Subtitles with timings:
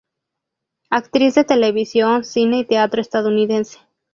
[0.89, 3.77] Actriz de televisión, cine y teatro estadounidense.